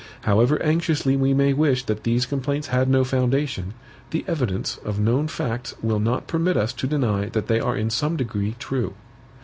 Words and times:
However 0.21 0.59
anxiously 0.63 1.15
we 1.15 1.31
may 1.35 1.53
wish 1.53 1.83
that 1.83 2.03
these 2.05 2.25
complaints 2.25 2.69
had 2.69 2.89
no 2.89 3.03
foundation, 3.03 3.75
the 4.09 4.25
evidence, 4.27 4.77
of 4.83 4.99
known 4.99 5.27
facts 5.27 5.75
will 5.83 5.99
not 5.99 6.25
permit 6.25 6.57
us 6.57 6.73
to 6.73 6.87
deny 6.87 7.25
that 7.29 7.45
they 7.45 7.59
are 7.59 7.77
in 7.77 7.91
some 7.91 8.17
degree 8.17 8.55
true. 8.57 8.95